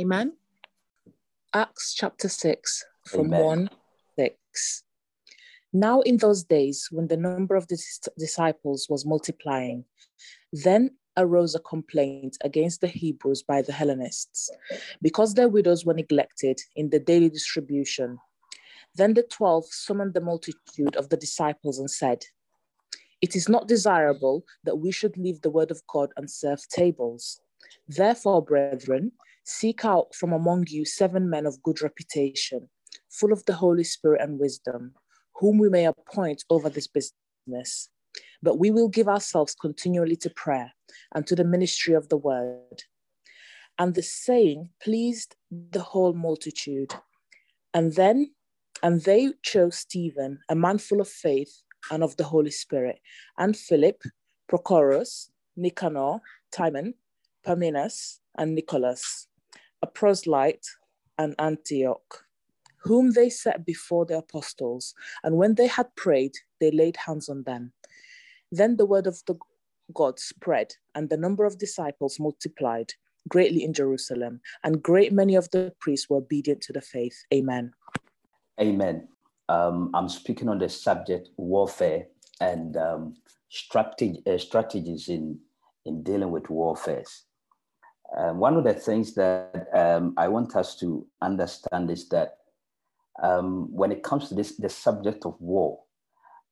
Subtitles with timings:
[0.00, 0.32] Amen.
[1.54, 3.44] Acts chapter 6, from Amen.
[3.44, 3.70] 1
[4.18, 4.82] 6.
[5.72, 7.78] Now, in those days, when the number of the
[8.18, 9.84] disciples was multiplying,
[10.52, 14.50] then arose a complaint against the Hebrews by the Hellenists,
[15.00, 18.18] because their widows were neglected in the daily distribution.
[18.96, 22.24] Then the twelve summoned the multitude of the disciples and said,
[23.20, 27.40] It is not desirable that we should leave the word of God and serve tables.
[27.86, 29.12] Therefore, brethren,
[29.44, 32.68] seek out from among you seven men of good reputation,
[33.10, 34.94] full of the Holy Spirit and wisdom,
[35.36, 37.88] whom we may appoint over this business.
[38.42, 40.72] But we will give ourselves continually to prayer
[41.14, 42.84] and to the ministry of the word.
[43.78, 46.94] And the saying pleased the whole multitude.
[47.72, 48.32] And then,
[48.82, 53.00] and they chose Stephen, a man full of faith and of the Holy Spirit,
[53.36, 54.02] and Philip,
[54.48, 56.20] Prochorus, Nicanor,
[56.52, 56.94] Timon,
[57.44, 59.26] Parmenas, and Nicholas,
[59.84, 60.66] a proselyte,
[61.18, 62.24] and Antioch,
[62.84, 64.94] whom they set before the apostles.
[65.22, 67.72] And when they had prayed, they laid hands on them.
[68.50, 69.36] Then the word of the
[69.92, 72.94] God spread, and the number of disciples multiplied
[73.28, 77.18] greatly in Jerusalem, and great many of the priests were obedient to the faith.
[77.32, 77.72] Amen.
[78.58, 79.08] Amen.
[79.50, 82.06] Um, I'm speaking on the subject warfare
[82.40, 83.14] and um,
[83.50, 85.38] strategy, uh, strategies in,
[85.84, 87.04] in dealing with warfare.
[88.16, 92.36] Um, one of the things that um, I want us to understand is that
[93.22, 95.80] um, when it comes to this, the subject of war,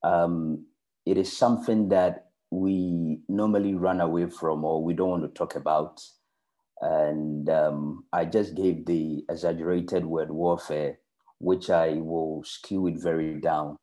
[0.03, 0.67] um,
[1.07, 5.57] it is something that we normally run away from or we don't want to talk
[5.57, 6.01] about.
[6.81, 10.99] And um, I just gave the exaggerated word warfare,
[11.39, 13.77] which I will skew it very down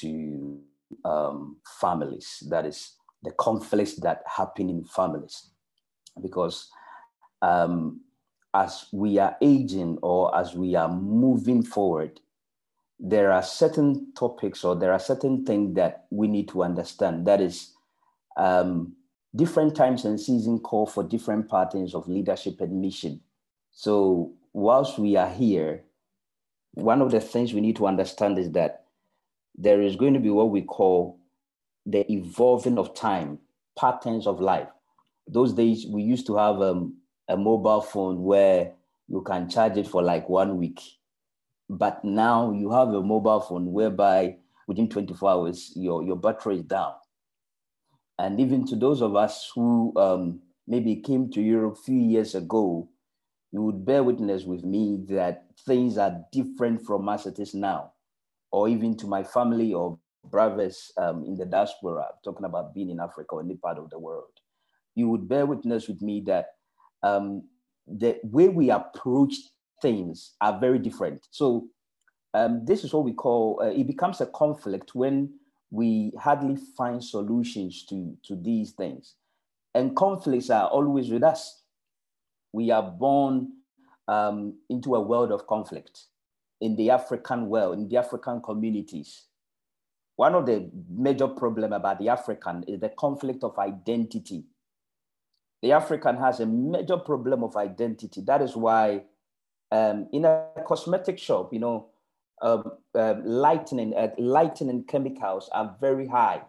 [0.00, 0.60] to
[1.04, 2.42] um, families.
[2.48, 5.50] That is the conflicts that happen in families.
[6.20, 6.68] Because
[7.42, 8.00] um,
[8.54, 12.20] as we are aging or as we are moving forward,
[12.98, 17.26] there are certain topics or there are certain things that we need to understand.
[17.26, 17.72] That is,
[18.36, 18.94] um,
[19.34, 23.20] different times and seasons call for different patterns of leadership and mission.
[23.72, 25.84] So, whilst we are here,
[26.72, 28.84] one of the things we need to understand is that
[29.56, 31.18] there is going to be what we call
[31.86, 33.38] the evolving of time,
[33.78, 34.68] patterns of life.
[35.26, 36.96] Those days, we used to have um,
[37.30, 38.72] a mobile phone where
[39.08, 40.80] you can charge it for like one week.
[41.68, 44.36] But now you have a mobile phone whereby
[44.66, 46.92] within 24 hours, your, your battery is down.
[48.18, 52.34] And even to those of us who um, maybe came to Europe a few years
[52.34, 52.88] ago,
[53.52, 57.92] you would bear witness with me that things are different from as it is now,
[58.52, 63.00] or even to my family or brothers um, in the diaspora, talking about being in
[63.00, 64.30] Africa or any part of the world.
[64.94, 66.46] You would bear witness with me that
[67.02, 67.42] um,
[67.86, 69.34] the way we approach
[69.82, 71.26] things are very different.
[71.30, 71.68] So
[72.34, 75.32] um, this is what we call, uh, it becomes a conflict when
[75.70, 79.14] we hardly find solutions to, to these things.
[79.74, 81.62] And conflicts are always with us.
[82.52, 83.52] We are born
[84.08, 86.06] um, into a world of conflict
[86.60, 89.26] in the African world, in the African communities.
[90.16, 94.44] One of the major problems about the African is the conflict of identity.
[95.62, 98.22] The African has a major problem of identity.
[98.22, 99.02] That is why
[99.70, 101.86] um, in a cosmetic shop, you know,
[102.42, 106.42] um, uh, lightening, uh, lightening chemicals are very high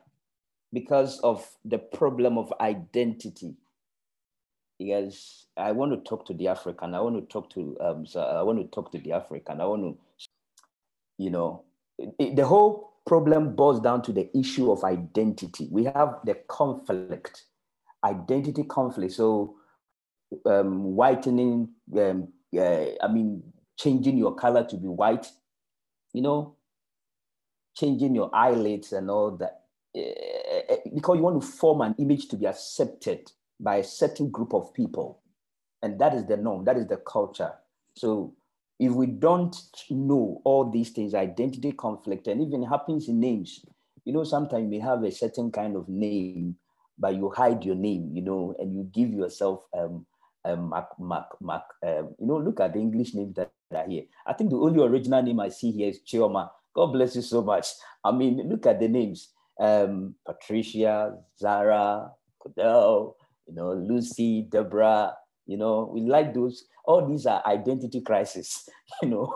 [0.73, 3.55] because of the problem of identity.
[4.79, 8.22] Because I want to talk to the African, I want to talk to, um, so
[8.22, 9.61] I want to talk to the African.
[9.61, 9.97] I want to,
[11.17, 11.63] you know,
[11.99, 15.67] it- it- the whole problem boils down to the issue of identity.
[15.69, 17.45] We have the conflict,
[18.03, 19.13] identity conflict.
[19.13, 19.56] So
[20.45, 23.44] um, whitening, um, uh, I mean,
[23.78, 25.28] changing your color to be white,
[26.13, 26.56] you know,
[27.75, 29.61] changing your eyelids and all that,
[29.97, 34.53] uh, because you want to form an image to be accepted by a certain group
[34.53, 35.22] of people.
[35.81, 37.53] And that is the norm, that is the culture.
[37.95, 38.35] So
[38.79, 39.55] if we don't
[39.90, 43.66] know all these things, identity conflict, and even happens in names,
[44.05, 46.55] you know, sometimes we have a certain kind of name,
[47.01, 50.05] but you hide your name, you know, and you give yourself um,
[50.45, 54.03] um, Mac, Mac, Mac, um, you know, look at the English names that are here.
[54.25, 56.49] I think the only original name I see here is Chioma.
[56.75, 57.67] God bless you so much.
[58.03, 59.29] I mean, look at the names.
[59.59, 63.15] Um, Patricia, Zara, Kodel,
[63.47, 65.15] you know, Lucy, Deborah,
[65.47, 66.65] you know, we like those.
[66.85, 68.69] All these are identity crisis,
[69.01, 69.35] you know,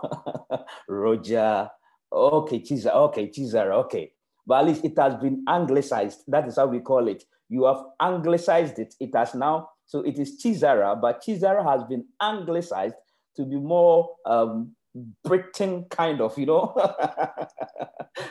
[0.88, 1.70] Roger,
[2.12, 4.12] okay, Cesar, okay, Cesar, okay.
[4.48, 6.24] But at least it has been anglicized.
[6.28, 7.24] That is how we call it.
[7.50, 8.96] You have anglicized it.
[9.00, 12.96] It has now, so it is Chisara, but Chisara has been anglicized
[13.38, 14.76] to be more um,
[15.24, 16.76] Britain kind of, you know.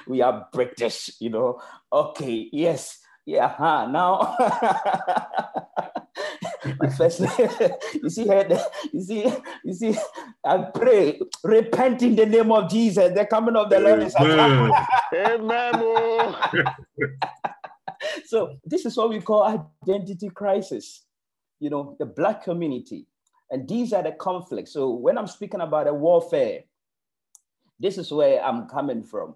[0.09, 1.61] we are British, you know.
[1.93, 3.87] Okay, yes, yeah, huh.
[3.87, 4.37] now.
[6.97, 7.21] first,
[8.03, 8.47] you see, her,
[8.93, 9.33] you see,
[9.65, 9.97] you see,
[10.45, 13.15] I pray, repent in the name of Jesus.
[13.15, 14.73] The coming of the Lord is Amen.
[15.15, 16.35] Amen.
[18.27, 21.05] so this is what we call identity crisis.
[21.61, 23.07] You know, the black community
[23.51, 24.73] and these are the conflicts.
[24.73, 26.65] So when I'm speaking about a warfare,
[27.79, 29.35] this is where I'm coming from,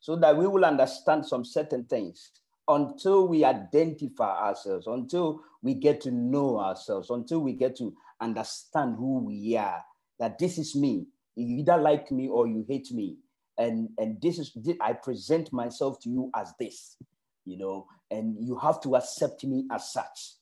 [0.00, 2.30] so that we will understand some certain things
[2.68, 8.96] until we identify ourselves, until we get to know ourselves, until we get to understand
[8.96, 9.82] who we are,
[10.18, 11.06] that this is me.
[11.36, 13.18] You either like me or you hate me.
[13.58, 16.96] And, and this is, I present myself to you as this,
[17.44, 20.34] you know, and you have to accept me as such.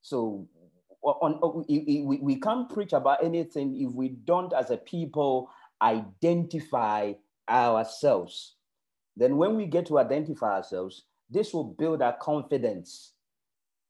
[0.00, 0.48] So
[1.02, 5.50] on, we, we can't preach about anything if we don't, as a people,
[5.80, 7.12] identify
[7.48, 8.54] ourselves.
[9.16, 13.12] Then, when we get to identify ourselves, this will build our confidence.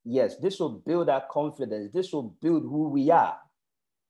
[0.04, 1.92] Yes, this will build our confidence.
[1.92, 3.36] This will build who we are.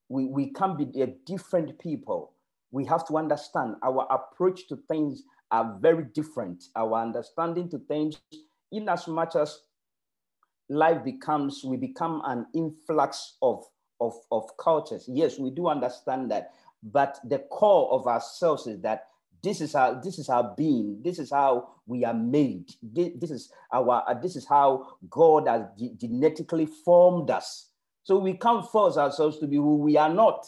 [0.09, 0.87] We, we can be
[1.27, 2.33] different people.
[2.71, 6.65] We have to understand our approach to things are very different.
[6.77, 8.21] Our understanding to things,
[8.73, 9.61] in as much as
[10.69, 13.65] life becomes, we become an influx of,
[14.01, 15.05] of, of cultures.
[15.09, 16.53] Yes, we do understand that.
[16.83, 19.07] But the core of ourselves is that
[19.43, 23.53] this is our this is our being this is how we are made this, is
[23.73, 25.63] our uh, this is how god has
[25.97, 27.69] genetically formed us
[28.05, 30.47] so we can't force ourselves to be who we are not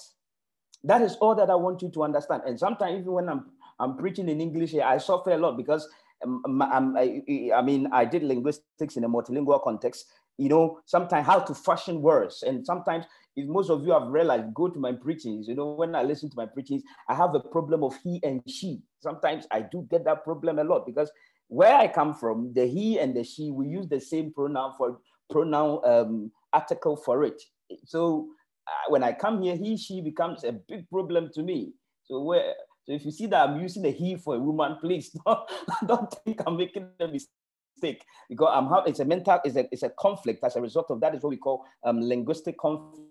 [0.85, 3.47] that is all that i want you to understand and sometimes even when i'm
[3.81, 5.89] i'm preaching in english here i suffer a lot because
[6.25, 6.63] um,
[6.97, 7.23] I,
[7.55, 10.07] I mean i did linguistics in a multilingual context
[10.39, 13.07] you know sometimes how to fashion words and sometimes
[13.37, 15.49] if most of you have realized, go to my preachings.
[15.49, 18.43] You know, when I listen to my preachings, I have a problem of he and
[18.47, 18.83] she.
[19.01, 21.11] Sometimes I do get that problem a lot because
[21.49, 25.01] where I come from, the he and the she, we use the same pronoun for
[25.31, 27.43] pronoun um, article for it.
[27.85, 28.29] So
[28.67, 31.73] uh, when I come here, he, she becomes a big problem to me.
[32.05, 32.55] So where,
[32.87, 35.41] so if you see that I'm using a he for a woman, please don't,
[35.87, 39.83] don't think I'm making a mistake because I'm how it's a mental, it's a, it's
[39.83, 43.09] a conflict as a result of that is what we call um, linguistic conflict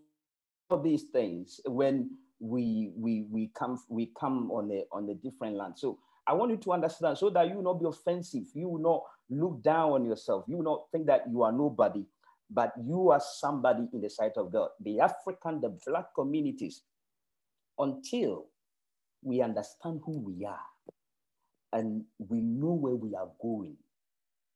[0.70, 5.56] of these things when we we we come we come on a on a different
[5.56, 5.74] land.
[5.78, 5.98] So
[6.28, 8.44] I want you to understand so that you will not be offensive.
[8.54, 10.46] You will not look down on yourself.
[10.48, 12.06] You will not think that you are nobody,
[12.50, 14.70] but you are somebody in the sight of God.
[14.82, 16.84] The African, the black communities,
[17.78, 18.48] until
[19.24, 20.60] we understand who we are
[21.72, 23.76] and we know where we are going,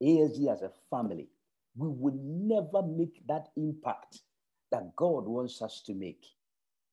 [0.01, 1.27] ASG as a family,
[1.75, 4.19] we will never make that impact
[4.71, 6.25] that God wants us to make,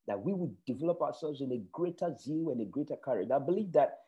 [0.06, 3.31] that we would develop ourselves in a greater zeal and a greater courage.
[3.31, 4.00] I believe that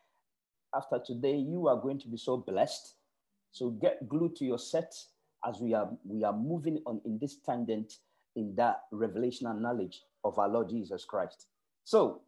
[0.75, 2.95] after today, you are going to be so blessed.
[3.51, 4.93] So get glued to your set
[5.47, 7.93] as we are we are moving on in this tangent
[8.35, 11.47] in that revelation and knowledge of our Lord Jesus Christ.
[11.83, 12.21] So,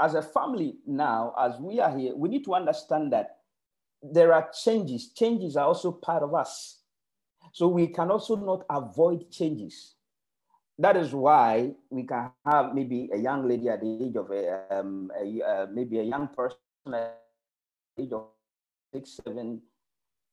[0.00, 3.36] as a family now, as we are here, we need to understand that
[4.02, 5.12] there are changes.
[5.12, 6.78] Changes are also part of us.
[7.52, 9.94] So we can also not avoid changes
[10.80, 14.74] that is why we can have maybe a young lady at the age of a,
[14.74, 17.20] um, a uh, maybe a young person at
[17.96, 18.28] the age of
[18.94, 19.60] six, seven,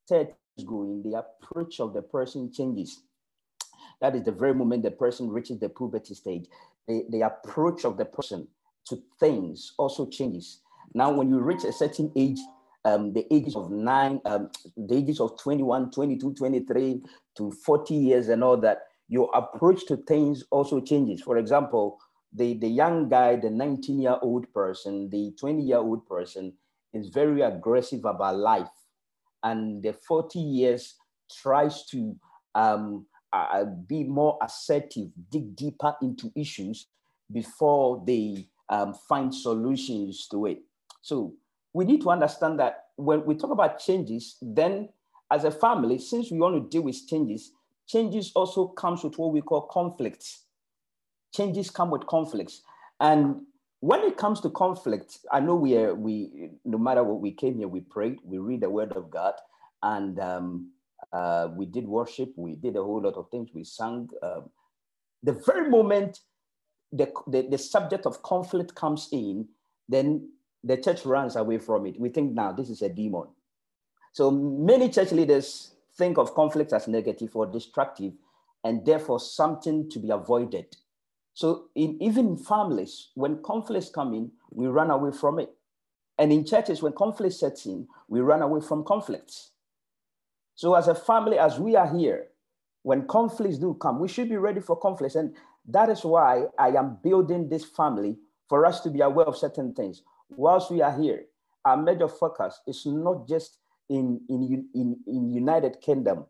[0.08, 3.02] 30 is going, the approach of the person changes.
[4.00, 6.46] That is the very moment the person reaches the puberty stage.
[6.86, 8.48] The, the approach of the person
[8.88, 10.60] to things also changes.
[10.94, 12.38] Now, when you reach a certain age,
[12.84, 17.02] um, the ages of nine, um, the ages of 21, 22, 23
[17.36, 18.78] to 40 years and all that,
[19.08, 21.22] your approach to things also changes.
[21.22, 21.98] For example,
[22.32, 26.52] the, the young guy, the 19 year old person, the 20 year old person
[26.92, 28.68] is very aggressive about life.
[29.42, 30.94] And the 40 years
[31.42, 32.16] tries to
[32.54, 36.86] um, uh, be more assertive, dig deeper into issues
[37.30, 40.62] before they um, find solutions to it.
[41.02, 41.34] So
[41.72, 44.88] we need to understand that when we talk about changes, then
[45.30, 47.52] as a family, since we want to deal with changes,
[47.86, 50.44] changes also comes with what we call conflicts.
[51.34, 52.62] Changes come with conflicts.
[53.00, 53.42] And
[53.80, 57.58] when it comes to conflict, I know we are, we, no matter what we came
[57.58, 59.34] here, we prayed, we read the word of God,
[59.82, 60.72] and um,
[61.12, 64.08] uh, we did worship, we did a whole lot of things, we sang.
[64.22, 64.50] Um,
[65.22, 66.20] the very moment
[66.92, 69.48] the, the, the subject of conflict comes in,
[69.88, 70.28] then
[70.64, 71.98] the church runs away from it.
[72.00, 73.28] We think now this is a demon.
[74.12, 78.12] So many church leaders think of conflict as negative or destructive
[78.64, 80.76] and therefore something to be avoided.
[81.34, 85.50] So in even families, when conflicts come in, we run away from it.
[86.18, 89.52] And in churches, when conflict sets in, we run away from conflicts.
[90.56, 92.26] So as a family, as we are here,
[92.82, 95.14] when conflicts do come, we should be ready for conflicts.
[95.14, 95.36] And
[95.68, 98.16] that is why I am building this family
[98.48, 100.02] for us to be aware of certain things.
[100.30, 101.24] Whilst we are here,
[101.64, 103.58] our major focus is not just
[103.90, 106.24] in, in, in, in United Kingdom,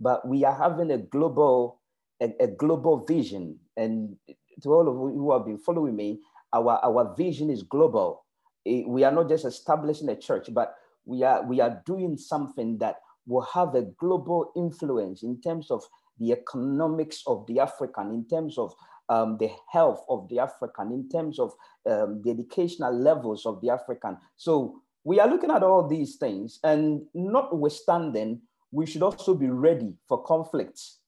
[0.00, 1.80] but we are having a global,
[2.20, 3.58] a, a global vision.
[3.76, 4.16] And
[4.62, 6.20] to all of you who have been following me,
[6.52, 8.24] our, our vision is global.
[8.66, 12.96] We are not just establishing a church, but we are, we are doing something that
[13.26, 15.84] will have a global influence in terms of
[16.18, 18.74] the economics of the African, in terms of
[19.08, 21.52] um, the health of the African, in terms of
[21.88, 24.16] um, the educational levels of the African.
[24.36, 28.40] So we are looking at all these things, and notwithstanding,
[28.70, 31.00] we should also be ready for conflicts.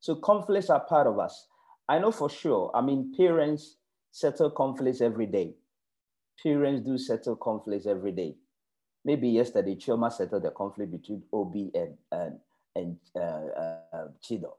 [0.00, 1.46] So conflicts are part of us.
[1.88, 3.76] I know for sure, I mean, parents
[4.12, 5.54] settle conflicts every day.
[6.42, 8.36] Parents do settle conflicts every day.
[9.04, 12.38] Maybe yesterday, Chioma settled the conflict between Obi and, and,
[12.74, 14.52] and uh, uh, Chido,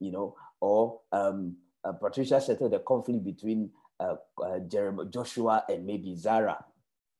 [0.00, 1.56] you know, or um,
[2.00, 6.64] Patricia settled the conflict between uh, uh, Jeremy, Joshua and maybe Zara.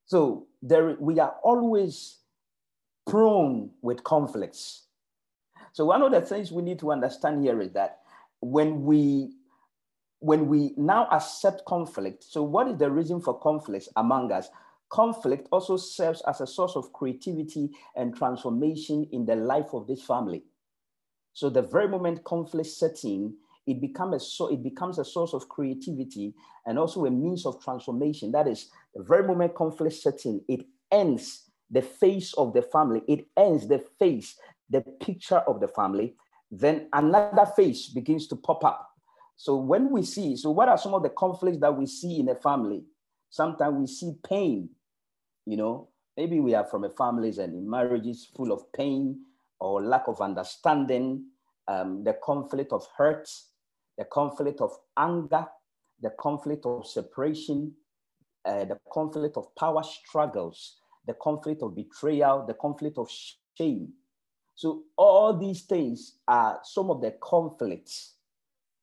[0.07, 2.19] So there, we are always
[3.07, 4.87] prone with conflicts.
[5.73, 8.01] So one of the things we need to understand here is that
[8.41, 9.33] when we
[10.23, 14.51] when we now accept conflict, so what is the reason for conflicts among us?
[14.91, 20.03] Conflict also serves as a source of creativity and transformation in the life of this
[20.03, 20.43] family.
[21.33, 23.35] So the very moment conflict sets in,
[23.67, 26.35] it becomes a so it becomes a source of creativity
[26.67, 28.33] and also a means of transformation.
[28.33, 33.03] That is the very moment conflict sets in, it ends the face of the family,
[33.07, 34.37] it ends the face,
[34.69, 36.17] the picture of the family.
[36.51, 38.91] Then another face begins to pop up.
[39.37, 42.29] So when we see, so what are some of the conflicts that we see in
[42.29, 42.83] a family?
[43.31, 44.69] Sometimes we see pain,
[45.51, 49.21] you know, maybe we are from a families and marriages full of pain
[49.59, 51.25] or lack of understanding,
[51.67, 53.29] um, the conflict of hurt,
[53.99, 55.47] the conflict of anger,
[56.01, 57.73] the conflict of separation,
[58.45, 60.77] uh, the conflict of power struggles,
[61.07, 63.11] the conflict of betrayal, the conflict of
[63.59, 63.89] shame.
[64.55, 68.15] So all these things are some of the conflicts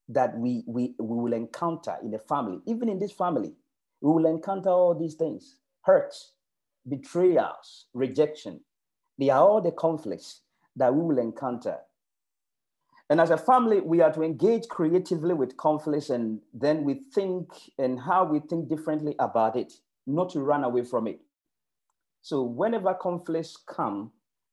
[0.09, 2.59] that we, we, we will encounter in a family.
[2.65, 3.53] Even in this family,
[4.01, 6.33] we will encounter all these things, hurts,
[6.88, 8.60] betrayals, rejection.
[9.17, 10.41] They are all the conflicts
[10.75, 11.77] that we will encounter.
[13.10, 17.48] And as a family, we are to engage creatively with conflicts and then we think
[17.79, 19.74] and how we think differently about it,
[20.06, 21.22] not to run away from it.
[22.22, 24.12] So whenever conflicts come,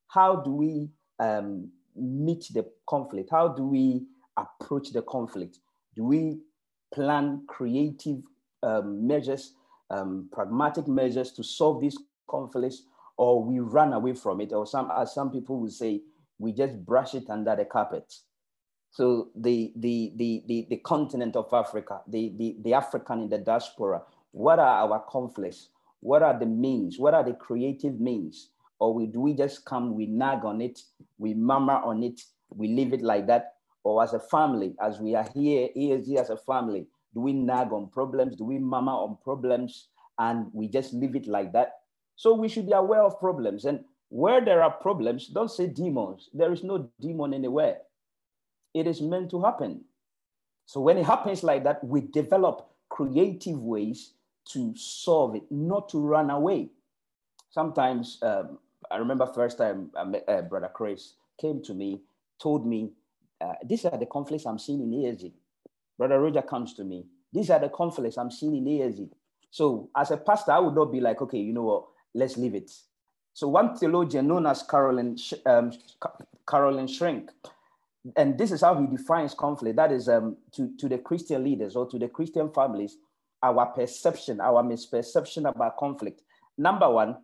[0.08, 0.88] how do we
[1.18, 3.30] um, meet the conflict?
[3.30, 5.58] How do we approach the conflict?
[5.96, 6.38] Do we
[6.92, 8.22] plan creative
[8.62, 9.54] um, measures,
[9.90, 12.82] um, pragmatic measures to solve these conflicts,
[13.16, 16.02] or we run away from it, or some, as some people will say,
[16.38, 18.12] we just brush it under the carpet?
[18.90, 23.38] So the, the, the, the, the continent of Africa, the, the, the African in the
[23.38, 25.70] diaspora, what are our conflicts?
[26.00, 26.98] What are the means?
[26.98, 28.50] What are the creative means?
[28.78, 30.80] Or we, do we just come, we nag on it,
[31.18, 33.54] we murmur on it, we leave it like that?
[33.82, 37.72] Or as a family, as we are here, ASG as a family, do we nag
[37.72, 38.36] on problems?
[38.36, 39.88] Do we murmur on problems?
[40.18, 41.72] And we just leave it like that?
[42.16, 43.64] So we should be aware of problems.
[43.64, 46.30] And where there are problems, don't say demons.
[46.32, 47.78] There is no demon anywhere.
[48.72, 49.84] It is meant to happen.
[50.66, 54.12] So when it happens like that, we develop creative ways
[54.52, 56.68] to solve it, not to run away.
[57.50, 58.58] Sometimes um,
[58.90, 62.00] I remember first time I met, uh, Brother Chris came to me,
[62.40, 62.92] told me,
[63.40, 65.32] uh, these are the conflicts I'm seeing in ASG.
[65.98, 69.08] Brother Roger comes to me, these are the conflicts I'm seeing in ASG.
[69.50, 72.54] So as a pastor, I would not be like, okay, you know what, let's leave
[72.54, 72.70] it.
[73.32, 75.16] So one theologian known as Carolyn,
[75.46, 75.72] um,
[76.48, 77.30] Carolyn Shrink,
[78.16, 79.76] and this is how he defines conflict.
[79.76, 82.96] That is um, to, to the Christian leaders or to the Christian families,
[83.42, 86.22] our perception, our misperception about conflict.
[86.56, 87.16] Number one,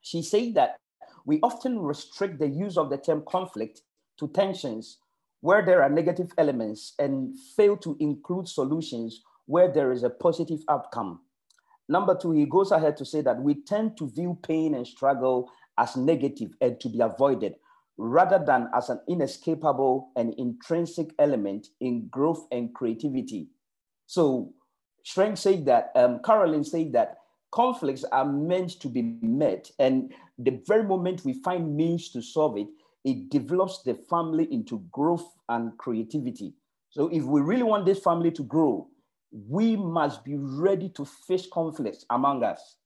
[0.00, 0.76] she said that
[1.24, 3.82] we often restrict the use of the term conflict
[4.18, 4.98] to tensions
[5.40, 10.60] where there are negative elements and fail to include solutions where there is a positive
[10.68, 11.20] outcome.
[11.88, 15.50] Number two, he goes ahead to say that we tend to view pain and struggle
[15.78, 17.54] as negative and to be avoided
[17.96, 23.48] rather than as an inescapable and intrinsic element in growth and creativity.
[24.06, 24.54] So
[25.02, 27.18] Shrink said that, um, Carolyn said that
[27.50, 29.70] conflicts are meant to be met.
[29.78, 32.68] And the very moment we find means to solve it,
[33.04, 36.54] it develops the family into growth and creativity.
[36.90, 38.88] So if we really want this family to grow,
[39.30, 42.76] we must be ready to face conflicts among us.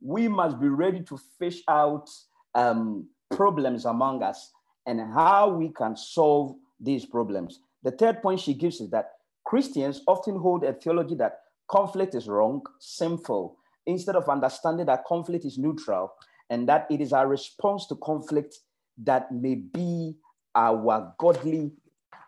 [0.00, 2.08] We must be ready to fish out
[2.54, 4.50] um, problems among us
[4.86, 7.60] and how we can solve these problems.
[7.84, 9.12] The third point she gives is that
[9.44, 15.44] Christians often hold a theology that conflict is wrong, sinful, instead of understanding that conflict
[15.44, 16.12] is neutral
[16.50, 18.58] and that it is our response to conflict
[19.04, 20.14] that may be
[20.54, 21.72] our godly,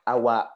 [0.07, 0.49] our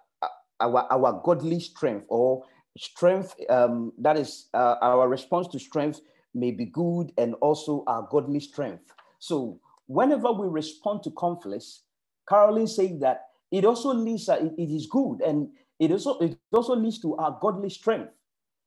[0.61, 2.45] our our godly strength or
[2.79, 6.01] strength um, that is uh, our response to strength
[6.35, 8.93] may be good and also our godly strength.
[9.19, 11.83] So whenever we respond to conflicts,
[12.29, 16.39] Caroline saying that it also leads, uh, it, it is good and it also, it
[16.53, 18.13] also leads to our godly strength.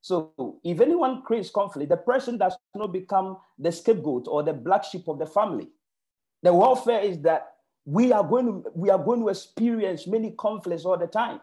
[0.01, 4.83] So if anyone creates conflict, the person does not become the scapegoat or the black
[4.83, 5.69] sheep of the family.
[6.41, 7.53] The warfare is that
[7.85, 11.39] we are going to, we are going to experience many conflicts all the time.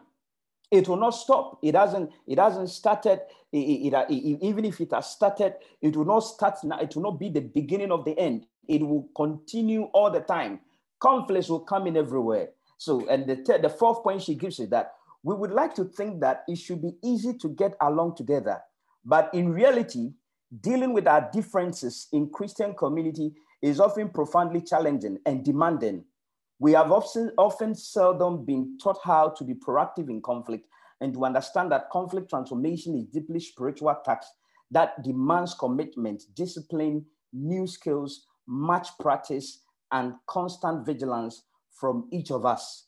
[0.71, 1.59] It will not stop.
[1.63, 2.11] It hasn't.
[2.27, 3.21] It hasn't started.
[3.51, 6.79] It, it, it, even if it has started, it will not start now.
[6.79, 8.45] It will not be the beginning of the end.
[8.67, 10.59] It will continue all the time.
[10.99, 12.49] Conflicts will come in everywhere.
[12.77, 15.85] So, and the, third, the fourth point she gives is that we would like to
[15.85, 18.61] think that it should be easy to get along together.
[19.03, 20.11] But in reality,
[20.61, 26.05] dealing with our differences in Christian community is often profoundly challenging and demanding.
[26.59, 30.67] We have often, often seldom been taught how to be proactive in conflict
[31.01, 34.27] and to understand that conflict transformation is deeply spiritual task
[34.71, 39.61] that demands commitment, discipline, new skills, much practice,
[39.91, 42.85] and constant vigilance from each of us.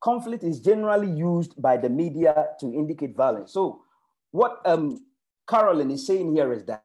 [0.00, 3.52] Conflict is generally used by the media to indicate violence.
[3.52, 3.82] So,
[4.30, 5.04] what um,
[5.48, 6.84] Carolyn is saying here is that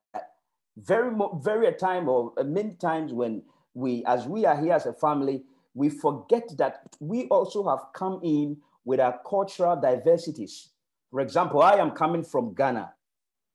[0.78, 4.94] very, very a time or many times when we, as we are here as a
[4.94, 10.70] family, we forget that we also have come in with our cultural diversities.
[11.10, 12.94] For example, I am coming from Ghana.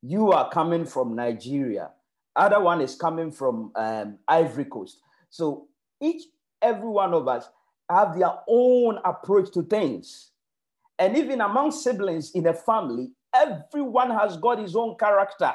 [0.02, 1.90] You are coming from Nigeria.
[2.34, 5.00] Other one is coming from um, Ivory Coast.
[5.30, 5.66] So
[6.00, 6.22] each,
[6.62, 7.48] every one of us
[7.90, 10.30] have their own approach to things.
[10.98, 15.52] And even among siblings in a family, everyone has got his own character.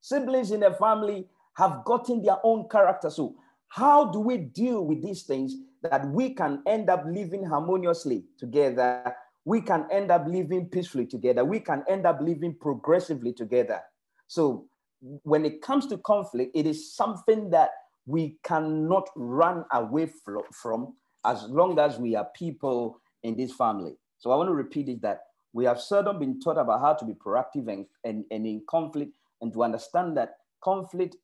[0.00, 3.10] Siblings in a family have gotten their own character.
[3.10, 3.34] So
[3.68, 9.14] how do we deal with these things that we can end up living harmoniously together?
[9.44, 11.44] We can end up living peacefully together.
[11.44, 13.80] We can end up living progressively together.
[14.26, 14.66] So
[15.00, 17.70] when it comes to conflict, it is something that
[18.06, 20.10] we cannot run away
[20.52, 23.96] from as long as we are people in this family.
[24.18, 25.20] So I want to repeat it that
[25.52, 29.12] we have seldom been taught about how to be proactive and, and, and in conflict
[29.40, 31.16] and to understand that conflict,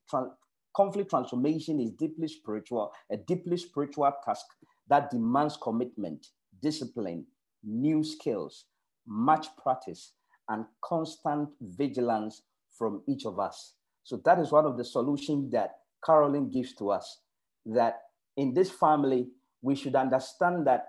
[0.75, 4.47] conflict transformation is deeply spiritual, a deeply spiritual task
[4.89, 6.27] that demands commitment,
[6.63, 7.27] discipline,
[7.65, 8.67] new skills,
[9.07, 10.13] much practice,
[10.49, 12.43] and constant vigilance
[12.77, 13.75] from each of us.
[14.05, 17.21] So that is one of the solutions that Carolyn gives to us,
[17.67, 18.01] that
[18.37, 19.29] in this family,
[19.61, 20.89] we should understand that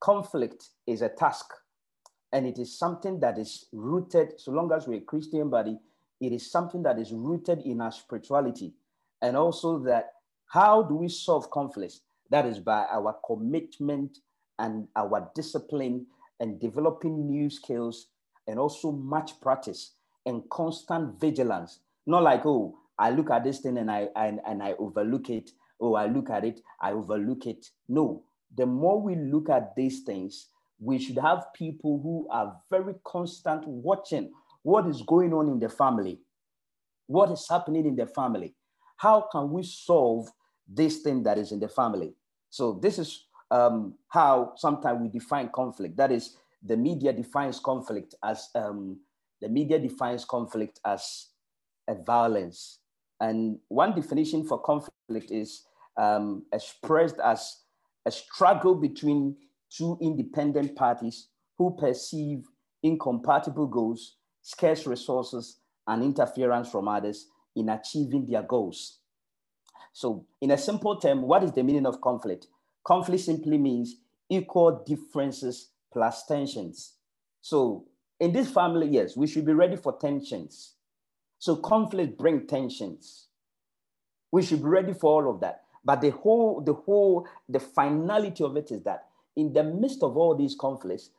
[0.00, 1.46] conflict is a task
[2.32, 5.78] and it is something that is rooted, so long as we're a Christian body,
[6.20, 8.74] it is something that is rooted in our spirituality
[9.22, 10.12] and also that
[10.46, 12.00] how do we solve conflicts?
[12.30, 14.18] That is by our commitment
[14.58, 16.06] and our discipline
[16.40, 18.08] and developing new skills
[18.46, 19.92] and also much practice
[20.24, 21.80] and constant vigilance.
[22.06, 25.50] Not like, oh, I look at this thing and I and, and I overlook it.
[25.80, 27.66] Oh, I look at it, I overlook it.
[27.88, 28.22] No,
[28.56, 30.48] the more we look at these things,
[30.78, 35.68] we should have people who are very constant watching what is going on in the
[35.68, 36.18] family,
[37.06, 38.54] what is happening in the family,
[38.96, 40.28] how can we solve
[40.68, 42.14] this thing that is in the family?
[42.50, 45.96] So this is um, how sometimes we define conflict.
[45.96, 48.98] That is, the media defines conflict as um,
[49.40, 51.28] the media defines conflict as
[51.88, 52.80] a violence.
[53.20, 55.64] And one definition for conflict is
[55.96, 57.60] um, expressed as
[58.06, 59.36] a struggle between
[59.70, 61.28] two independent parties
[61.58, 62.44] who perceive
[62.82, 68.98] incompatible goals, scarce resources, and interference from others in achieving their goals.
[69.92, 72.48] So, in a simple term, what is the meaning of conflict?
[72.84, 73.96] Conflict simply means
[74.28, 76.92] equal differences plus tensions.
[77.40, 77.86] So,
[78.20, 80.74] in this family, yes, we should be ready for tensions.
[81.38, 83.28] So, conflict bring tensions.
[84.30, 85.62] We should be ready for all of that.
[85.84, 90.16] But the whole, the whole, the finality of it is that in the midst of
[90.16, 91.10] all these conflicts,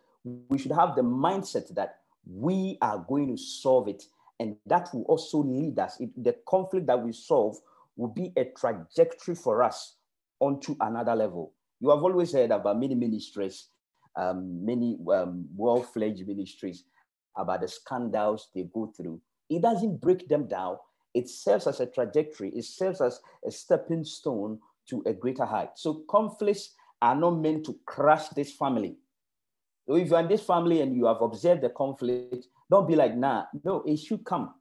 [0.50, 4.04] we should have the mindset that we are going to solve it
[4.39, 7.58] and that will also lead us, it, the conflict that we solve
[7.95, 9.95] will be a trajectory for us
[10.39, 11.54] onto another level.
[11.80, 13.69] You have always heard about many ministries,
[14.15, 16.84] um, many um, well-fledged ministries
[17.36, 19.21] about the scandals they go through.
[19.50, 20.78] It doesn't break them down.
[21.13, 22.50] It serves as a trajectory.
[22.50, 25.71] It serves as a stepping stone to a greater height.
[25.76, 28.97] So conflicts are not meant to crush this family.
[29.88, 33.15] So if you're in this family and you have observed the conflict, don't be like,
[33.15, 34.53] nah, no, it should come.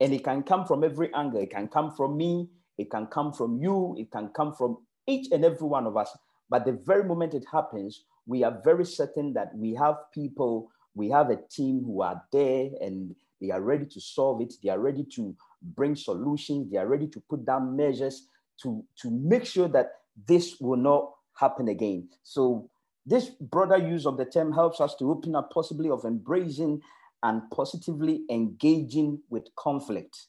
[0.00, 1.40] And it can come from every angle.
[1.40, 5.28] It can come from me, it can come from you, it can come from each
[5.32, 6.16] and every one of us.
[6.50, 11.08] But the very moment it happens, we are very certain that we have people, we
[11.10, 14.54] have a team who are there and they are ready to solve it.
[14.62, 16.70] They are ready to bring solutions.
[16.70, 18.28] They are ready to put down measures
[18.62, 19.92] to, to make sure that
[20.26, 22.08] this will not happen again.
[22.22, 22.70] So
[23.04, 26.80] this broader use of the term helps us to open up possibly of embracing
[27.26, 30.28] and positively engaging with conflict.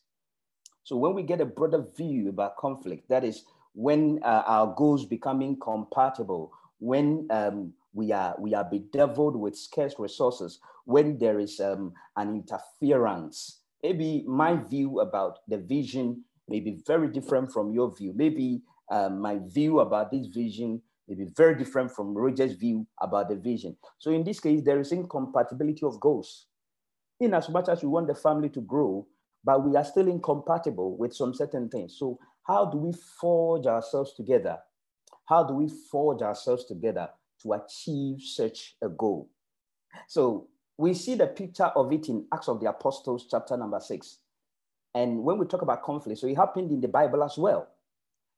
[0.84, 5.06] So when we get a broader view about conflict, that is when uh, our goals
[5.06, 11.60] become incompatible, when um, we are we are bedeviled with scarce resources, when there is
[11.60, 13.62] um, an interference.
[13.84, 18.12] Maybe my view about the vision may be very different from your view.
[18.16, 23.30] Maybe um, my view about this vision may be very different from Roger's view about
[23.30, 23.78] the vision.
[24.00, 26.48] So in this case, there is incompatibility of goals.
[27.19, 29.08] In as much as we want the family to grow,
[29.43, 31.95] but we are still incompatible with some certain things.
[31.97, 34.58] So how do we forge ourselves together?
[35.25, 37.10] How do we forge ourselves together
[37.41, 39.30] to achieve such a goal?
[40.08, 44.19] So we see the picture of it in Acts of the Apostles, chapter number six.
[44.93, 47.67] And when we talk about conflict, so it happened in the Bible as well.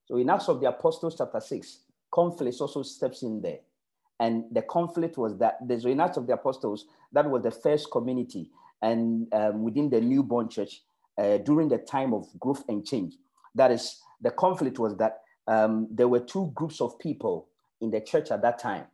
[0.05, 1.79] So in Acts of the Apostles, chapter six,
[2.11, 3.59] conflict also steps in there.
[4.19, 8.51] And the conflict was that in Acts of the Apostles, that was the first community.
[8.81, 10.81] And um, within the newborn church,
[11.19, 13.15] uh, during the time of growth and change.
[13.55, 17.49] That is, the conflict was that um, there were two groups of people
[17.81, 18.85] in the church at that time.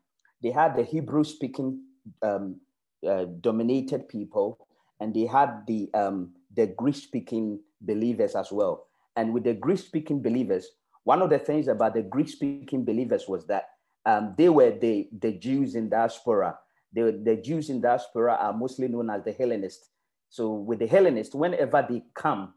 [0.41, 1.81] They had the Hebrew speaking
[2.21, 2.59] um,
[3.07, 4.65] uh, dominated people,
[4.99, 8.87] and they had the, um, the Greek speaking believers as well.
[9.15, 10.69] And with the Greek speaking believers,
[11.03, 13.69] one of the things about the Greek speaking believers was that
[14.05, 16.57] um, they were the, the Jews in diaspora.
[16.95, 19.89] The, the Jews in diaspora are mostly known as the Hellenists.
[20.29, 22.53] So with the Hellenists, whenever they come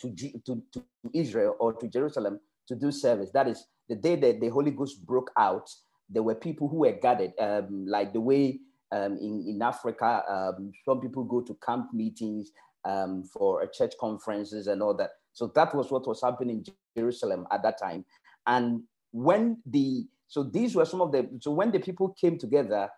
[0.00, 0.14] to,
[0.46, 4.48] to, to Israel or to Jerusalem to do service, that is the day that the
[4.48, 5.68] Holy Ghost broke out,
[6.08, 8.60] there were people who were gathered, um, like the way
[8.92, 12.50] um, in, in Africa, um, some people go to camp meetings
[12.84, 15.10] um, for church conferences and all that.
[15.32, 18.04] So that was what was happening in Jerusalem at that time.
[18.46, 22.88] And when the, so these were some of the, so when the people came together,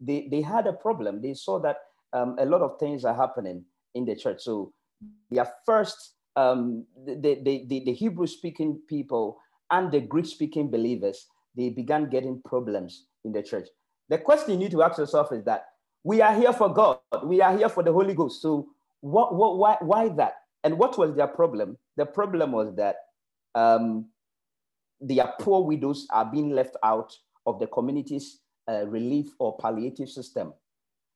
[0.00, 1.20] they, they had a problem.
[1.20, 1.76] They saw that
[2.12, 4.40] um, a lot of things are happening in the church.
[4.40, 4.72] So
[5.30, 9.38] their first, um, the, the, the, the Hebrew speaking people
[9.70, 13.68] and the Greek speaking believers, they began getting problems in the church.
[14.08, 15.66] The question you need to ask yourself is that
[16.02, 18.42] we are here for God, we are here for the Holy Ghost.
[18.42, 18.68] So
[19.00, 20.34] what, what, why, why that?
[20.64, 21.76] And what was their problem?
[21.96, 22.96] The problem was that
[23.54, 24.06] um,
[25.00, 30.52] their poor widows are being left out of the community's uh, relief or palliative system.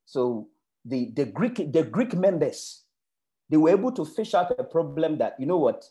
[0.07, 0.49] So
[0.85, 2.83] the, the Greek the Greek members,
[3.49, 5.89] they were able to fish out a problem that you know what,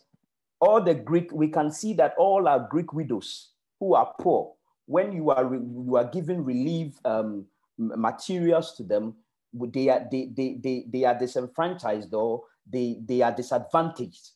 [0.60, 4.52] all the Greek we can see that all our Greek widows who are poor,
[4.86, 7.44] when you are you are giving relief um,
[7.78, 9.14] materials to them,
[9.52, 14.30] they are they, they, they, they are disenfranchised or they, they are disadvantaged.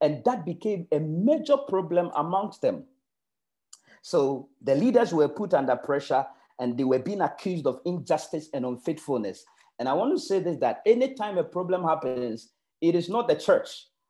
[0.00, 2.84] And that became a major problem amongst them.
[4.02, 6.24] So the leaders were put under pressure
[6.58, 9.44] and they were being accused of injustice and unfaithfulness.
[9.78, 13.34] And I want to say this that anytime a problem happens, it is not the
[13.34, 13.68] church,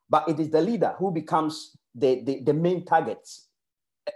[0.09, 3.29] but it is the leader who becomes the, the, the main target.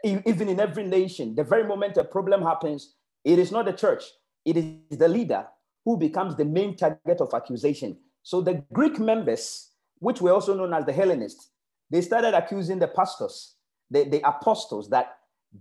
[0.04, 4.04] Even in every nation, the very moment a problem happens, it is not the church,
[4.44, 5.46] it is the leader
[5.84, 7.96] who becomes the main target of accusation.
[8.22, 11.50] So the Greek members, which were also known as the Hellenists,
[11.90, 13.56] they started accusing the pastors,
[13.90, 15.16] the, the apostles, that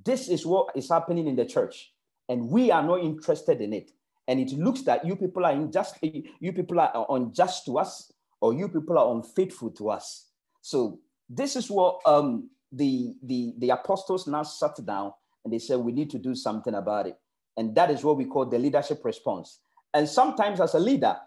[0.05, 1.91] this is what is happening in the church,
[2.31, 3.91] and we are not interested in it
[4.27, 5.97] and it looks that you people are unjust,
[6.39, 10.27] you people are unjust to us, or you people are unfaithful to us.
[10.61, 15.11] So this is what um, the, the, the apostles now sat down
[15.43, 17.17] and they said, we need to do something about it.
[17.57, 19.59] And that is what we call the leadership response.
[19.93, 21.17] And sometimes as a leader,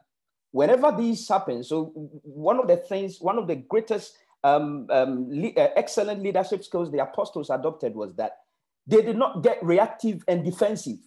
[0.53, 5.53] whenever these happen, so one of the things, one of the greatest um, um, le-
[5.63, 8.39] uh, excellent leadership skills the apostles adopted was that
[8.87, 10.99] they did not get reactive and defensive.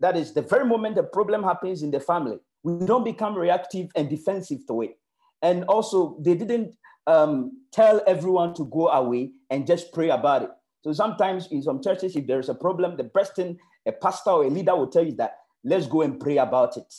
[0.00, 3.88] That is the very moment the problem happens in the family, we don't become reactive
[3.94, 4.98] and defensive to it.
[5.42, 10.50] And also, they didn't um, tell everyone to go away and just pray about it.
[10.84, 14.30] So sometimes in some churches, if there is a problem, the best thing a pastor
[14.30, 16.92] or a leader will tell you that let's go and pray about it.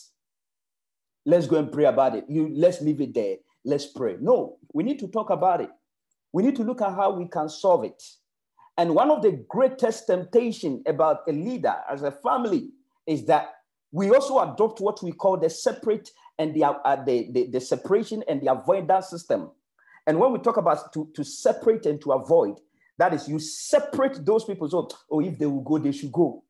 [1.25, 2.25] let's go and pray about it.
[2.27, 3.37] You let's leave it there.
[3.63, 4.17] Let's pray.
[4.19, 5.69] No, we need to talk about it.
[6.33, 8.01] We need to look at how we can solve it.
[8.77, 12.69] And one of the greatest temptation about a leader as a family
[13.05, 13.53] is that
[13.91, 18.23] we also adopt what we call the separate and the, uh, the, the, the, separation
[18.27, 19.51] and the avoidance system.
[20.07, 22.59] And when we talk about to, to separate and to avoid,
[22.97, 24.69] that is, you separate those people.
[24.69, 26.43] So, oh, if they will go, they should go.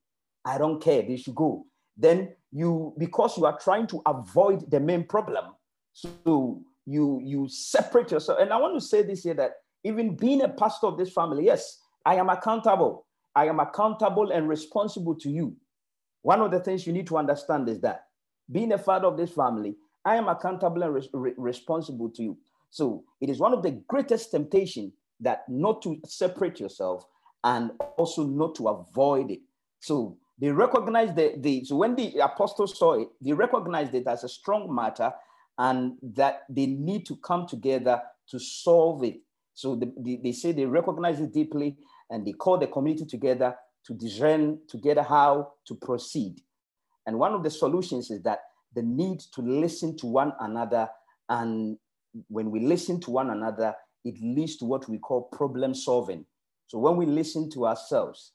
[0.45, 1.65] I don't care, they should go.
[1.97, 5.45] Then you, because you are trying to avoid the main problem,
[5.93, 8.39] so you you separate yourself.
[8.39, 9.51] And I want to say this here that
[9.83, 13.05] even being a pastor of this family, yes, I am accountable.
[13.35, 15.55] I am accountable and responsible to you.
[16.21, 18.05] One of the things you need to understand is that
[18.51, 22.37] being a father of this family, I am accountable and re- responsible to you.
[22.69, 27.05] So it is one of the greatest temptation that not to separate yourself
[27.43, 29.41] and also not to avoid it.
[29.79, 34.23] So they recognized the, the so when the apostles saw it, they recognized it as
[34.23, 35.13] a strong matter
[35.57, 39.21] and that they need to come together to solve it.
[39.61, 41.77] So the, the, they say they recognize it deeply
[42.09, 46.41] and they call the community together to discern together how to proceed.
[47.05, 48.39] And one of the solutions is that
[48.73, 50.89] the need to listen to one another.
[51.29, 51.77] And
[52.27, 56.25] when we listen to one another, it leads to what we call problem solving.
[56.65, 58.31] So when we listen to ourselves,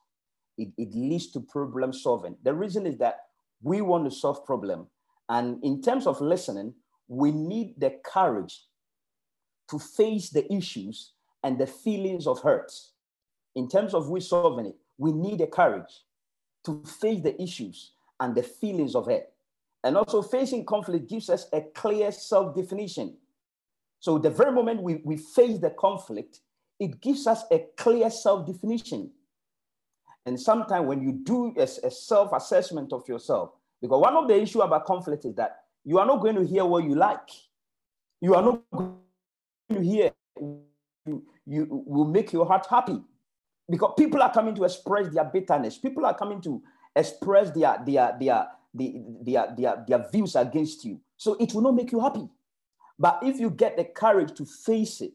[0.57, 2.37] it, it leads to problem solving.
[2.45, 3.17] The reason is that
[3.63, 4.87] we want to solve problem.
[5.29, 6.75] And in terms of listening,
[7.09, 8.63] we need the courage
[9.71, 11.15] to face the issues
[11.47, 12.73] and the feelings of hurt.
[13.55, 16.03] In terms of we solving it, we need the courage
[16.65, 19.29] to face the issues and the feelings of hurt.
[19.85, 23.17] And also facing conflict gives us a clear self-definition.
[24.01, 26.41] So the very moment we, we face the conflict,
[26.81, 29.13] it gives us a clear self-definition.
[30.27, 34.63] And sometimes when you do a, a self-assessment of yourself, because one of the issue
[34.63, 37.31] about conflict is that you are not going to hear what you like.
[38.21, 38.97] You are not going
[39.71, 40.11] to hear
[41.07, 43.01] you, will make your heart happy.
[43.69, 45.79] Because people are coming to express their bitterness.
[45.79, 46.63] People are coming to
[46.95, 48.93] express their their their their,
[49.23, 51.01] their, their, their views against you.
[51.17, 52.29] So it will not make you happy.
[52.99, 55.13] But if you get the courage to face it,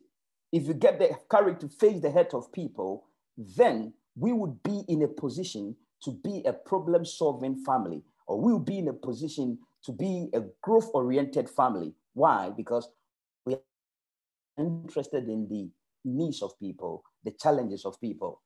[0.52, 3.06] if you get the courage to face the hurt of people,
[3.38, 8.52] then we would be in a position to be a problem solving family, or we
[8.52, 11.94] will be in a position to be a growth oriented family.
[12.14, 12.50] Why?
[12.50, 12.90] Because
[13.46, 13.60] we are
[14.58, 15.70] interested in the
[16.04, 18.42] needs of people, the challenges of people.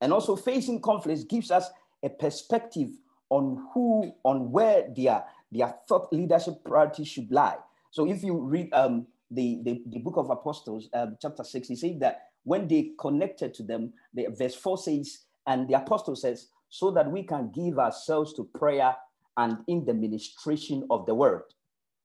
[0.00, 1.70] And also facing conflicts gives us
[2.02, 2.90] a perspective
[3.30, 7.56] on who, on where their, their thought leadership priorities should lie.
[7.90, 11.76] So if you read um, the, the, the book of Apostles, um, chapter six, he
[11.76, 16.48] said that when they connected to them, the verse four says, and the apostle says,
[16.68, 18.96] so that we can give ourselves to prayer
[19.36, 21.42] and in the ministration of the word.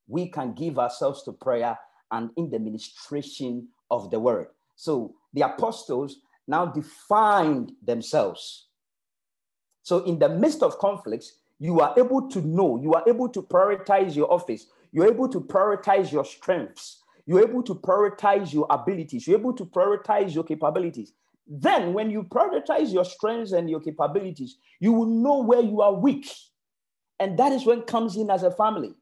[0.08, 1.78] We can give ourselves to prayer
[2.12, 4.48] and in the ministration of the word.
[4.78, 8.70] So the apostles now defined themselves.
[9.84, 13.42] So in the midst of conflicts, you are able to know, you are able to
[13.42, 19.28] prioritize your office, you're able to prioritize your strengths, you're able to prioritize your abilities,
[19.28, 21.12] you're able to prioritize your capabilities.
[21.46, 25.94] Then, when you prioritize your strengths and your capabilities, you will know where you are
[25.94, 26.30] weak
[27.20, 28.94] and that is when comes in as a family.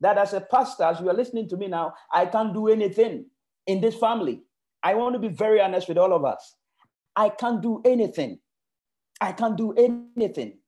[0.00, 3.26] That as a pastor, as you are listening to me now, I can't do anything
[3.66, 4.42] in this family.
[4.82, 6.54] I want to be very honest with all of us.
[7.16, 8.38] I can't do anything.
[9.20, 10.58] I can't do anything.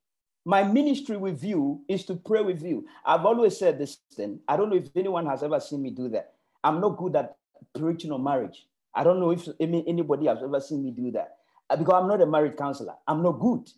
[0.45, 2.87] My ministry with you is to pray with you.
[3.05, 4.41] I've always said this thing.
[4.49, 6.33] I don't know if anyone has ever seen me do that.
[6.65, 7.37] I'm not good at
[7.79, 8.67] preaching on marriage.
[8.95, 11.37] I don't know if anybody has ever seen me do that
[11.69, 12.95] uh, because I'm not a marriage counselor.
[13.07, 13.69] I'm not good.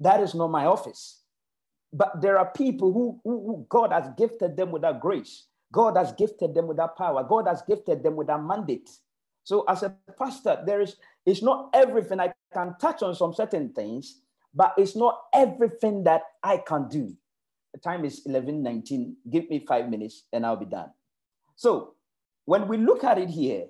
[0.00, 1.22] That is not my office.
[1.92, 5.46] But there are people who, who, who, God has gifted them with that grace.
[5.72, 7.24] God has gifted them with that power.
[7.24, 8.90] God has gifted them with that mandate.
[9.46, 13.68] So as a pastor, there is it's not everything I can touch on some certain
[13.72, 17.14] things, but it's not everything that I can do.
[17.72, 19.16] The time is 11, 19.
[19.30, 20.90] Give me five minutes and I'll be done.
[21.54, 21.94] So
[22.44, 23.66] when we look at it here,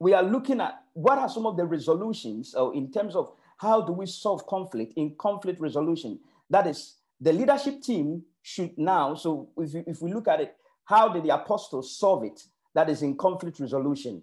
[0.00, 3.80] we are looking at what are some of the resolutions or in terms of how
[3.80, 6.20] do we solve conflict in conflict resolution.
[6.50, 11.08] That is the leadership team should now, so if, if we look at it, how
[11.08, 12.42] did the apostles solve it?
[12.74, 14.22] That is in conflict resolution.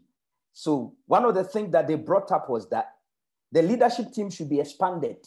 [0.53, 2.95] So one of the things that they brought up was that
[3.51, 5.17] the leadership team should be expanded.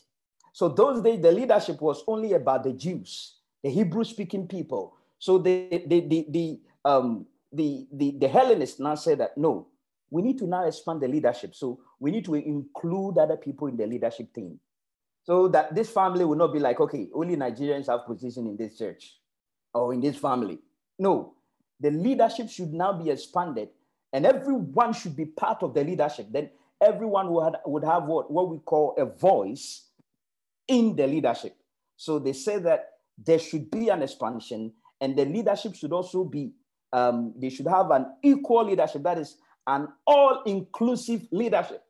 [0.52, 4.96] So those days, the leadership was only about the Jews, the Hebrew-speaking people.
[5.18, 9.68] So the the the the um the, the the Hellenists now said that no,
[10.10, 11.54] we need to now expand the leadership.
[11.54, 14.60] So we need to include other people in the leadership team.
[15.24, 18.76] So that this family will not be like, okay, only Nigerians have position in this
[18.76, 19.18] church
[19.72, 20.58] or in this family.
[20.98, 21.34] No,
[21.80, 23.70] the leadership should now be expanded
[24.14, 26.28] and everyone should be part of the leadership.
[26.30, 26.48] Then
[26.80, 29.88] everyone would, would have what, what we call a voice
[30.68, 31.56] in the leadership.
[31.96, 36.52] So they say that there should be an expansion and the leadership should also be,
[36.92, 39.02] um, they should have an equal leadership.
[39.02, 41.82] That is an all inclusive leadership.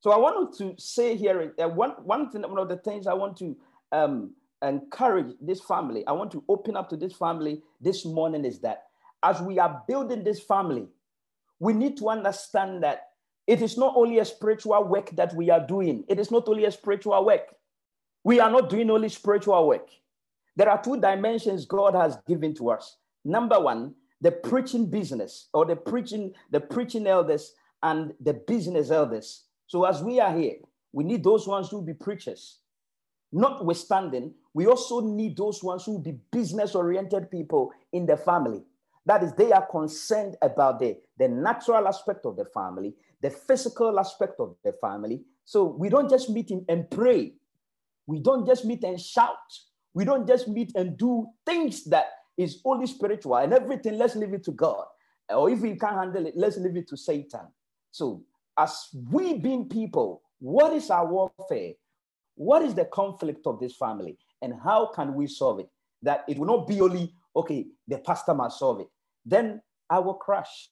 [0.00, 3.14] So I wanted to say here, uh, one, one, thing, one of the things I
[3.14, 3.56] want to
[3.90, 8.60] um, encourage this family, I want to open up to this family this morning is
[8.60, 8.84] that
[9.24, 10.86] as we are building this family,
[11.58, 13.08] we need to understand that
[13.46, 16.64] it is not only a spiritual work that we are doing, it is not only
[16.64, 17.54] a spiritual work.
[18.24, 19.88] We are not doing only spiritual work.
[20.56, 22.96] There are two dimensions God has given to us.
[23.24, 29.44] Number one, the preaching business or the preaching, the preaching elders and the business elders.
[29.66, 30.56] So as we are here,
[30.92, 32.60] we need those ones who be preachers.
[33.32, 38.62] Notwithstanding, we also need those ones who be business oriented people in the family.
[39.06, 43.98] That is, they are concerned about the, the natural aspect of the family, the physical
[43.98, 45.22] aspect of the family.
[45.44, 47.34] So we don't just meet and pray.
[48.06, 49.36] We don't just meet and shout.
[49.94, 54.34] We don't just meet and do things that is only spiritual and everything, let's leave
[54.34, 54.84] it to God.
[55.28, 57.46] Or if we can't handle it, let's leave it to Satan.
[57.90, 58.22] So,
[58.58, 61.72] as we being people, what is our warfare?
[62.34, 64.18] What is the conflict of this family?
[64.42, 65.68] And how can we solve it?
[66.02, 68.88] That it will not be only, okay, the pastor must solve it.
[69.26, 69.60] Then
[69.90, 70.70] I will crash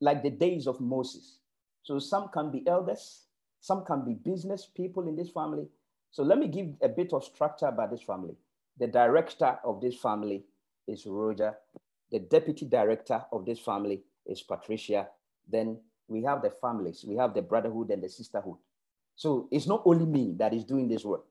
[0.00, 1.38] like the days of Moses.
[1.82, 3.24] So some can be elders,
[3.60, 5.66] some can be business people in this family.
[6.10, 8.34] So let me give a bit of structure about this family.
[8.78, 10.44] The director of this family
[10.86, 11.54] is Roger.
[12.10, 15.08] The deputy director of this family is Patricia.
[15.48, 18.56] Then we have the families, we have the brotherhood and the sisterhood.
[19.14, 21.24] So it's not only me that is doing this work.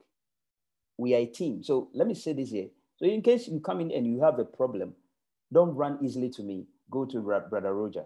[0.96, 1.62] We are a team.
[1.62, 2.68] So let me say this here.
[2.96, 4.94] So in case you come in and you have a problem,
[5.52, 6.66] don't run easily to me.
[6.90, 8.04] Go to Brother Roger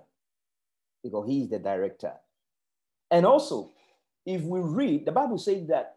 [1.02, 2.12] because he is the director.
[3.10, 3.72] And also,
[4.26, 5.96] if we read, the Bible says that,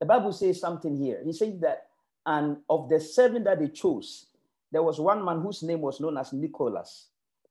[0.00, 1.20] the Bible says something here.
[1.24, 1.86] He says that,
[2.24, 4.26] and of the seven that they chose,
[4.70, 7.08] there was one man whose name was known as Nicholas.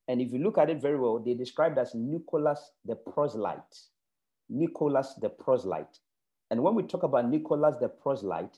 [0.08, 3.78] And if you look at it very well, they described as Nicholas the proselyte.
[4.50, 6.00] Nicholas the proselyte.
[6.50, 8.58] And when we talk about Nicholas the proselyte,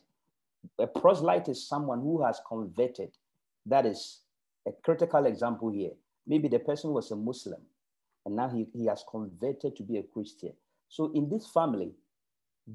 [0.78, 3.18] a proselyte is someone who has converted.
[3.70, 4.22] That is
[4.68, 5.92] a critical example here.
[6.28, 7.62] Maybe the person was a Muslim
[8.26, 10.54] and now he, he has converted to be a Christian.
[10.90, 11.92] So in this family,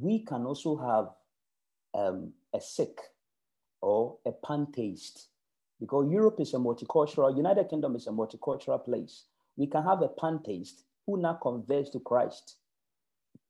[0.01, 1.09] we can also have
[1.95, 2.99] um, a Sikh
[3.81, 5.29] or a pantheist
[5.81, 9.25] because Europe is a multicultural, United Kingdom is a multicultural place.
[9.57, 12.57] We can have a pantheist who now converts to Christ.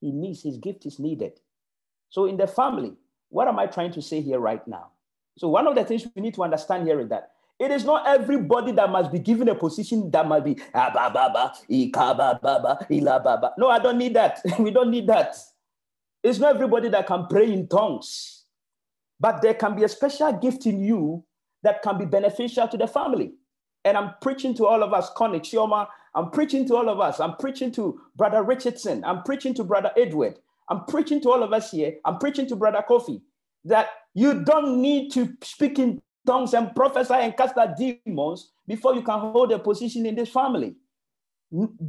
[0.00, 1.40] He needs, his gift is needed.
[2.08, 2.94] So in the family,
[3.28, 4.88] what am I trying to say here right now?
[5.38, 8.06] So one of the things we need to understand here is that it is not
[8.06, 11.52] everybody that must be given a position that must be ah,
[13.58, 14.40] no, I don't need that.
[14.58, 15.36] we don't need that.
[16.22, 18.44] It's not everybody that can pray in tongues,
[19.20, 21.24] but there can be a special gift in you
[21.62, 23.32] that can be beneficial to the family.
[23.84, 25.86] And I'm preaching to all of us, Connie Chioma.
[26.14, 27.20] I'm preaching to all of us.
[27.20, 29.04] I'm preaching to Brother Richardson.
[29.04, 30.38] I'm preaching to Brother Edward.
[30.68, 31.94] I'm preaching to all of us here.
[32.04, 33.20] I'm preaching to Brother Kofi
[33.64, 38.94] that you don't need to speak in tongues and prophesy and cast out demons before
[38.94, 40.76] you can hold a position in this family.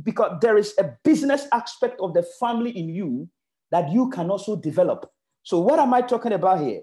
[0.03, 3.29] Because there is a business aspect of the family in you
[3.71, 5.11] that you can also develop.
[5.43, 6.81] So, what am I talking about here?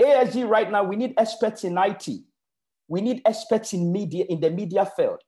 [0.00, 2.08] ASG right now, we need experts in IT.
[2.88, 5.20] We need experts in media, in the media field.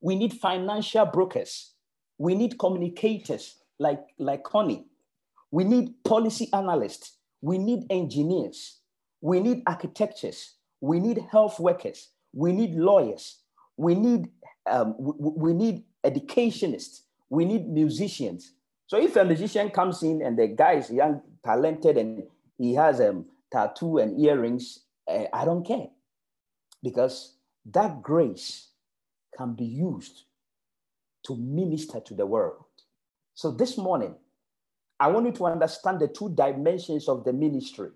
[0.00, 1.74] We need financial brokers.
[2.18, 4.86] We need communicators like, like Connie.
[5.50, 7.18] We need policy analysts.
[7.40, 8.80] We need engineers.
[9.20, 10.55] We need architects.
[10.86, 12.10] We need health workers.
[12.32, 13.38] We need lawyers.
[13.76, 14.30] We need,
[14.70, 17.02] um, we, we need educationists.
[17.28, 18.52] We need musicians.
[18.86, 22.22] So if a musician comes in and the guy is young, talented, and
[22.56, 25.88] he has a um, tattoo and earrings, uh, I don't care.
[26.84, 27.34] Because
[27.72, 28.68] that grace
[29.36, 30.22] can be used
[31.26, 32.64] to minister to the world.
[33.34, 34.14] So this morning,
[35.00, 37.90] I want you to understand the two dimensions of the ministry,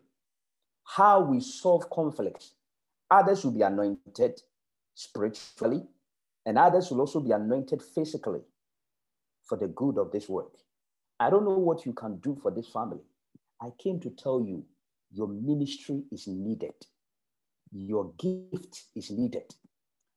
[0.84, 2.54] how we solve conflicts.
[3.10, 4.40] Others will be anointed
[4.94, 5.82] spiritually,
[6.46, 8.40] and others will also be anointed physically
[9.44, 10.52] for the good of this work.
[11.18, 13.02] I don't know what you can do for this family.
[13.60, 14.64] I came to tell you
[15.12, 16.74] your ministry is needed.
[17.72, 19.54] Your gift is needed.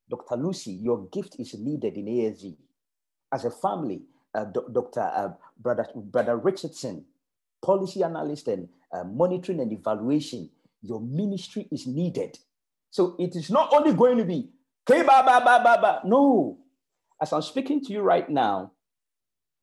[0.09, 0.37] Dr.
[0.37, 2.55] Lucy, your gift is needed in ASG.
[3.31, 4.03] As a family,
[4.35, 5.01] uh, Dr.
[5.01, 5.29] Uh,
[5.59, 7.05] Brother, Brother Richardson,
[7.63, 10.49] policy analyst and uh, monitoring and evaluation,
[10.81, 12.37] your ministry is needed.
[12.93, 14.49] So it is not only going to be
[14.85, 16.01] ba ba ba ba ba.
[16.05, 16.59] No.
[17.19, 18.71] As I'm speaking to you right now,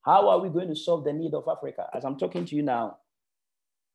[0.02, 1.86] how are we going to solve the need of Africa?
[1.94, 2.96] As I'm talking to you now,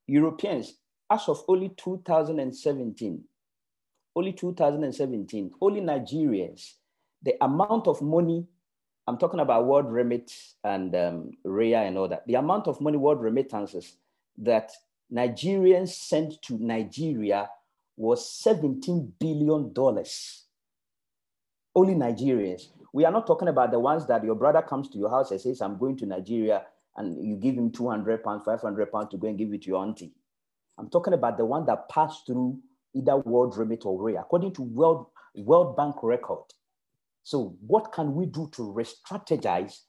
[0.08, 0.76] Europeans,
[1.12, 3.24] as of only 2017,
[4.16, 6.76] only 2017, only Nigerians,
[7.22, 8.48] the amount of money,
[9.06, 10.32] I'm talking about WorldRemit
[10.64, 13.98] and um, RIA and all that, the amount of money, world remittances
[14.38, 14.72] that
[15.12, 17.50] Nigerians sent to Nigeria
[17.98, 19.74] was $17 billion.
[21.76, 22.70] Only Nigerians.
[22.94, 25.42] We are not talking about the ones that your brother comes to your house and
[25.42, 26.64] says, I'm going to Nigeria,
[26.96, 29.84] and you give him 200 pounds, 500 pounds to go and give it to your
[29.84, 30.14] auntie.
[30.78, 32.60] I'm talking about the one that passed through
[32.94, 36.44] either WorldRemit or RIA, according to World, World Bank record.
[37.24, 39.80] So what can we do to re-strategize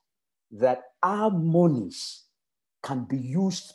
[0.52, 2.24] that our monies
[2.82, 3.72] can be used,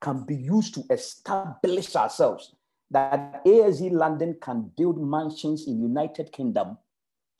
[0.00, 2.54] can be used to establish ourselves,
[2.90, 6.78] that ASG London can build mansions in United Kingdom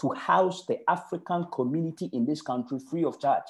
[0.00, 3.48] to house the African community in this country free of charge.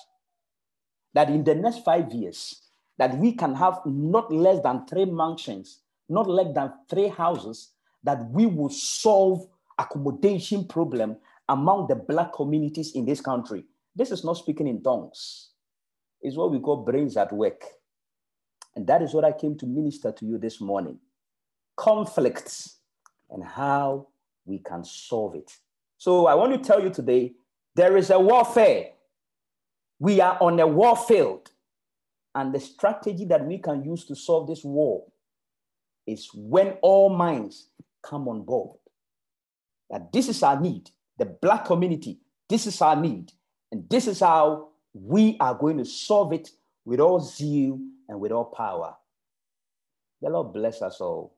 [1.14, 2.62] That in the next five years,
[2.98, 7.72] that we can have not less than three mansions, not less than three houses,
[8.04, 9.46] that we will solve
[9.78, 11.16] accommodation problem
[11.48, 13.64] among the black communities in this country.
[13.94, 15.50] This is not speaking in tongues.
[16.20, 17.62] It's what we call brains at work.
[18.74, 20.98] And that is what I came to minister to you this morning.
[21.78, 22.78] Conflicts
[23.30, 24.08] and how
[24.44, 25.52] we can solve it.
[25.96, 27.34] So I want to tell you today
[27.76, 28.90] there is a warfare.
[30.00, 31.52] We are on a war field.
[32.34, 35.04] And the strategy that we can use to solve this war
[36.04, 37.68] is when all minds
[38.02, 38.78] come on board.
[39.90, 42.18] That this is our need, the Black community,
[42.48, 43.32] this is our need.
[43.70, 46.50] And this is how we are going to solve it
[46.84, 48.96] with all zeal and with all power.
[50.20, 51.37] The Lord bless us all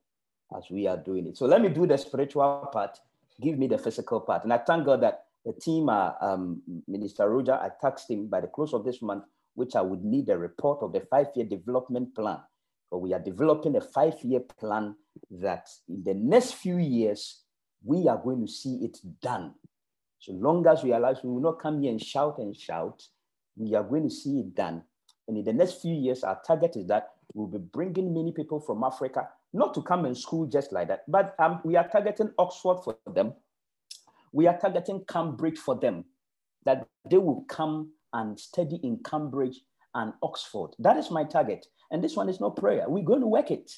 [0.56, 1.36] as we are doing it.
[1.36, 2.98] So let me do the spiritual part
[3.40, 4.44] give me the physical part.
[4.44, 8.40] And I thank God that the team, uh, um, Minister Roger, I taxed him by
[8.40, 9.24] the close of this month,
[9.54, 12.38] which I would need a report of the five-year development plan.
[12.90, 14.96] But we are developing a five-year plan
[15.30, 17.42] that in the next few years,
[17.82, 19.54] we are going to see it done.
[20.18, 23.02] So long as we alive, we will not come here and shout and shout.
[23.56, 24.82] We are going to see it done.
[25.26, 28.60] And in the next few years, our target is that we'll be bringing many people
[28.60, 32.30] from Africa not to come in school just like that, but um, we are targeting
[32.38, 33.32] Oxford for them.
[34.32, 36.04] We are targeting Cambridge for them,
[36.64, 39.60] that they will come and study in Cambridge
[39.94, 40.70] and Oxford.
[40.78, 41.66] That is my target.
[41.90, 42.84] And this one is no prayer.
[42.88, 43.72] We're going to work it.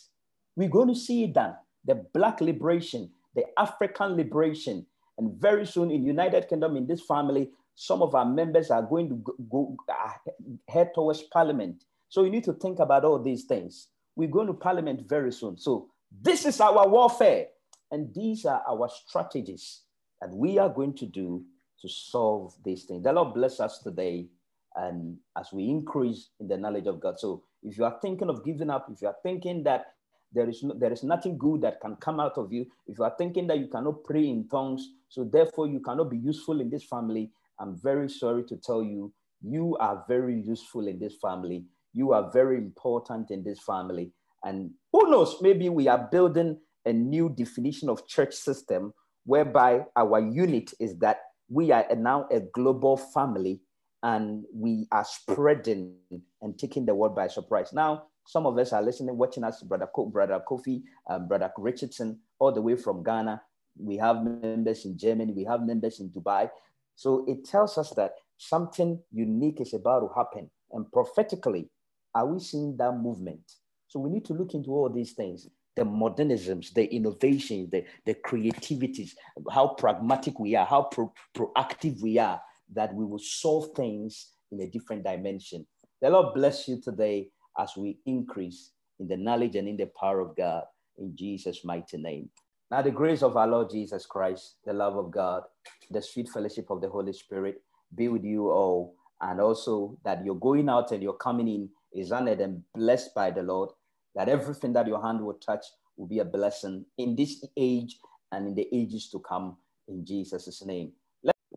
[0.56, 1.54] We're going to see it done.
[1.86, 4.86] The Black liberation, the African liberation.
[5.18, 9.08] And very soon in United Kingdom, in this family, some of our members are going
[9.08, 10.32] to go, go uh,
[10.68, 11.84] head towards parliament.
[12.08, 13.88] So you need to think about all these things.
[14.16, 15.58] We're going to parliament very soon.
[15.58, 15.88] So
[16.20, 17.46] this is our warfare.
[17.90, 19.82] And these are our strategies
[20.20, 21.44] that we are going to do
[21.80, 23.04] to solve these things.
[23.04, 24.28] The Lord bless us today
[24.74, 27.18] and as we increase in the knowledge of God.
[27.18, 29.94] So if you are thinking of giving up, if you are thinking that
[30.32, 33.04] there is, no, there is nothing good that can come out of you, if you
[33.04, 36.70] are thinking that you cannot pray in tongues, so therefore you cannot be useful in
[36.70, 41.64] this family, I'm very sorry to tell you, you are very useful in this family
[41.92, 44.12] you are very important in this family.
[44.44, 48.92] And who knows, maybe we are building a new definition of church system
[49.24, 53.60] whereby our unit is that we are now a global family
[54.02, 55.94] and we are spreading
[56.40, 57.72] and taking the world by surprise.
[57.72, 62.52] Now, some of us are listening, watching us, Brother, Brother Kofi, um, Brother Richardson, all
[62.52, 63.40] the way from Ghana.
[63.78, 66.50] We have members in Germany, we have members in Dubai.
[66.94, 70.50] So it tells us that something unique is about to happen.
[70.72, 71.70] And prophetically,
[72.14, 73.40] are we seeing that movement?
[73.88, 78.14] So we need to look into all these things the modernisms, the innovations, the, the
[78.14, 79.16] creativities,
[79.50, 82.40] how pragmatic we are, how pro- proactive we are,
[82.74, 85.66] that we will solve things in a different dimension.
[86.02, 90.20] The Lord bless you today as we increase in the knowledge and in the power
[90.20, 90.64] of God
[90.98, 92.28] in Jesus' mighty name.
[92.70, 95.42] Now, the grace of our Lord Jesus Christ, the love of God,
[95.90, 97.62] the sweet fellowship of the Holy Spirit
[97.94, 102.12] be with you all, and also that you're going out and you're coming in is
[102.12, 103.70] honored and blessed by the Lord,
[104.14, 105.64] that everything that your hand will touch
[105.96, 107.98] will be a blessing in this age
[108.30, 109.56] and in the ages to come
[109.88, 110.92] in Jesus' name.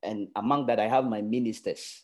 [0.04, 2.04] And among that, I have my ministers.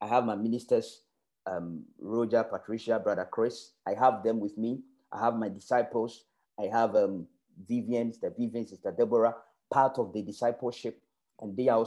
[0.00, 1.02] I have my ministers,
[1.46, 3.72] um, Roger, Patricia, Brother Chris.
[3.86, 4.80] I have them with me.
[5.10, 6.26] I have my disciples.
[6.60, 7.26] I have um,
[7.66, 9.34] Vivian, the Vivian, Sister Deborah,
[9.72, 11.00] part of the discipleship.
[11.40, 11.76] And they are